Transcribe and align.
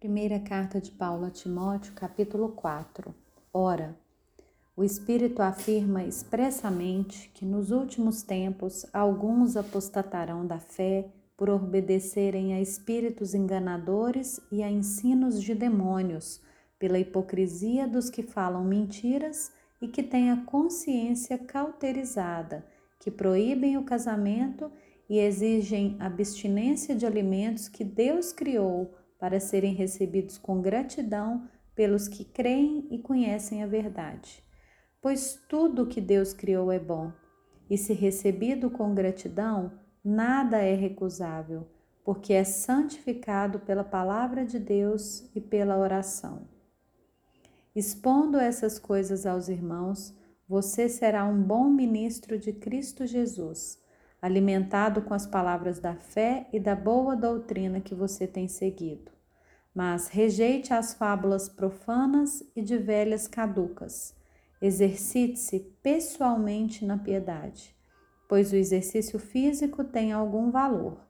Primeira 0.00 0.40
carta 0.40 0.80
de 0.80 0.90
Paulo 0.90 1.26
a 1.26 1.30
Timóteo, 1.30 1.92
capítulo 1.94 2.48
4. 2.52 3.14
Ora, 3.52 3.94
o 4.74 4.82
Espírito 4.82 5.42
afirma 5.42 6.02
expressamente 6.02 7.30
que 7.34 7.44
nos 7.44 7.70
últimos 7.70 8.22
tempos 8.22 8.86
alguns 8.94 9.58
apostatarão 9.58 10.46
da 10.46 10.58
fé 10.58 11.10
por 11.36 11.50
obedecerem 11.50 12.54
a 12.54 12.60
espíritos 12.62 13.34
enganadores 13.34 14.40
e 14.50 14.62
a 14.62 14.70
ensinos 14.70 15.38
de 15.42 15.54
demônios, 15.54 16.40
pela 16.78 16.98
hipocrisia 16.98 17.86
dos 17.86 18.08
que 18.08 18.22
falam 18.22 18.64
mentiras 18.64 19.52
e 19.82 19.86
que 19.86 20.02
têm 20.02 20.30
a 20.30 20.46
consciência 20.46 21.36
cauterizada, 21.36 22.64
que 22.98 23.10
proíbem 23.10 23.76
o 23.76 23.84
casamento 23.84 24.72
e 25.10 25.18
exigem 25.18 25.94
abstinência 26.00 26.96
de 26.96 27.04
alimentos 27.04 27.68
que 27.68 27.84
Deus 27.84 28.32
criou 28.32 28.94
para 29.20 29.38
serem 29.38 29.74
recebidos 29.74 30.38
com 30.38 30.62
gratidão 30.62 31.46
pelos 31.74 32.08
que 32.08 32.24
creem 32.24 32.88
e 32.90 32.98
conhecem 32.98 33.62
a 33.62 33.66
verdade. 33.66 34.42
Pois 35.00 35.38
tudo 35.48 35.86
que 35.86 36.00
Deus 36.00 36.32
criou 36.32 36.72
é 36.72 36.78
bom, 36.78 37.12
e 37.68 37.78
se 37.78 37.92
recebido 37.92 38.70
com 38.70 38.94
gratidão, 38.94 39.72
nada 40.02 40.58
é 40.58 40.74
recusável, 40.74 41.68
porque 42.04 42.32
é 42.32 42.42
santificado 42.42 43.60
pela 43.60 43.84
palavra 43.84 44.44
de 44.44 44.58
Deus 44.58 45.30
e 45.34 45.40
pela 45.40 45.78
oração. 45.78 46.48
Expondo 47.76 48.38
essas 48.38 48.78
coisas 48.78 49.26
aos 49.26 49.48
irmãos, 49.48 50.14
você 50.48 50.88
será 50.88 51.24
um 51.24 51.40
bom 51.40 51.70
ministro 51.70 52.36
de 52.38 52.52
Cristo 52.52 53.06
Jesus 53.06 53.78
alimentado 54.20 55.02
com 55.02 55.14
as 55.14 55.26
palavras 55.26 55.78
da 55.78 55.94
fé 55.94 56.46
e 56.52 56.60
da 56.60 56.74
boa 56.74 57.16
doutrina 57.16 57.80
que 57.80 57.94
você 57.94 58.26
tem 58.26 58.48
seguido. 58.48 59.10
Mas 59.74 60.08
rejeite 60.08 60.74
as 60.74 60.94
fábulas 60.94 61.48
profanas 61.48 62.42
e 62.54 62.60
de 62.60 62.76
velhas 62.76 63.26
caducas. 63.26 64.14
Exercite-se 64.60 65.60
pessoalmente 65.82 66.84
na 66.84 66.98
piedade, 66.98 67.74
pois 68.28 68.52
o 68.52 68.56
exercício 68.56 69.18
físico 69.18 69.84
tem 69.84 70.12
algum 70.12 70.50
valor, 70.50 71.00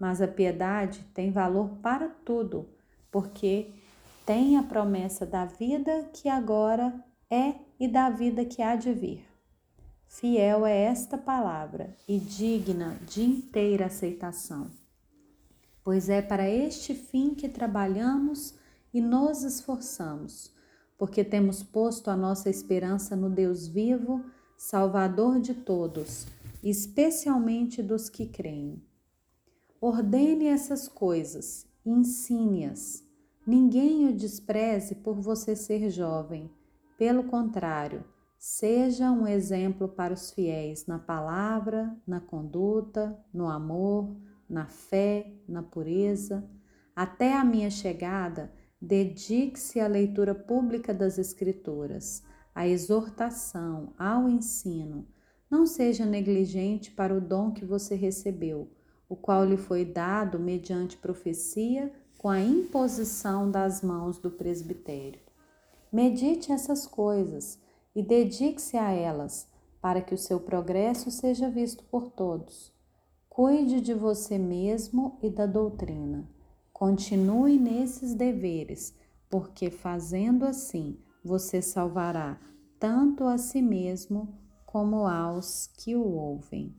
mas 0.00 0.20
a 0.20 0.26
piedade 0.26 1.04
tem 1.14 1.30
valor 1.30 1.76
para 1.82 2.08
tudo, 2.08 2.68
porque 3.12 3.72
tem 4.24 4.56
a 4.56 4.62
promessa 4.62 5.24
da 5.24 5.44
vida 5.44 6.10
que 6.12 6.28
agora 6.28 6.92
é 7.30 7.54
e 7.78 7.86
da 7.86 8.10
vida 8.10 8.44
que 8.44 8.60
há 8.60 8.74
de 8.74 8.92
vir. 8.92 9.35
Fiel 10.08 10.64
é 10.64 10.84
esta 10.84 11.18
palavra 11.18 11.94
e 12.08 12.18
digna 12.18 12.98
de 13.06 13.22
inteira 13.22 13.86
aceitação, 13.86 14.70
pois 15.84 16.08
é 16.08 16.22
para 16.22 16.48
este 16.48 16.94
fim 16.94 17.34
que 17.34 17.48
trabalhamos 17.48 18.54
e 18.94 19.00
nos 19.00 19.42
esforçamos, 19.42 20.50
porque 20.96 21.22
temos 21.22 21.62
posto 21.62 22.10
a 22.10 22.16
nossa 22.16 22.48
esperança 22.48 23.14
no 23.14 23.28
Deus 23.28 23.66
vivo, 23.66 24.24
Salvador 24.56 25.38
de 25.38 25.52
todos, 25.52 26.26
especialmente 26.62 27.82
dos 27.82 28.08
que 28.08 28.26
creem. 28.26 28.82
Ordene 29.78 30.46
essas 30.46 30.88
coisas, 30.88 31.66
ensine-as. 31.84 33.04
Ninguém 33.46 34.08
o 34.08 34.12
despreze 34.14 34.94
por 34.94 35.20
você 35.20 35.54
ser 35.54 35.90
jovem. 35.90 36.50
Pelo 36.96 37.24
contrário, 37.24 38.02
Seja 38.38 39.10
um 39.10 39.26
exemplo 39.26 39.88
para 39.88 40.12
os 40.12 40.30
fiéis 40.30 40.86
na 40.86 40.98
palavra, 40.98 41.96
na 42.06 42.20
conduta, 42.20 43.18
no 43.32 43.48
amor, 43.48 44.14
na 44.48 44.66
fé, 44.66 45.32
na 45.48 45.62
pureza. 45.62 46.48
Até 46.94 47.34
a 47.34 47.44
minha 47.44 47.70
chegada, 47.70 48.52
dedique-se 48.80 49.80
à 49.80 49.86
leitura 49.86 50.34
pública 50.34 50.92
das 50.92 51.18
Escrituras, 51.18 52.22
à 52.54 52.66
exortação, 52.66 53.94
ao 53.98 54.28
ensino. 54.28 55.06
Não 55.50 55.66
seja 55.66 56.04
negligente 56.04 56.90
para 56.90 57.14
o 57.14 57.20
dom 57.20 57.52
que 57.52 57.64
você 57.64 57.94
recebeu, 57.94 58.70
o 59.08 59.16
qual 59.16 59.44
lhe 59.44 59.56
foi 59.56 59.84
dado 59.84 60.38
mediante 60.38 60.96
profecia 60.96 61.92
com 62.18 62.28
a 62.28 62.40
imposição 62.40 63.50
das 63.50 63.82
mãos 63.82 64.18
do 64.18 64.30
presbitério. 64.30 65.20
Medite 65.92 66.52
essas 66.52 66.86
coisas 66.86 67.58
e 67.96 68.02
dedique-se 68.02 68.76
a 68.76 68.92
elas, 68.92 69.48
para 69.80 70.02
que 70.02 70.14
o 70.14 70.18
seu 70.18 70.38
progresso 70.38 71.10
seja 71.10 71.48
visto 71.48 71.82
por 71.84 72.10
todos. 72.10 72.70
Cuide 73.26 73.80
de 73.80 73.94
você 73.94 74.36
mesmo 74.36 75.18
e 75.22 75.30
da 75.30 75.46
doutrina. 75.46 76.28
Continue 76.74 77.58
nesses 77.58 78.14
deveres, 78.14 78.94
porque 79.30 79.70
fazendo 79.70 80.44
assim 80.44 80.98
você 81.24 81.62
salvará 81.62 82.38
tanto 82.78 83.24
a 83.24 83.38
si 83.38 83.62
mesmo 83.62 84.38
como 84.66 85.06
aos 85.06 85.66
que 85.66 85.96
o 85.96 86.06
ouvem. 86.06 86.76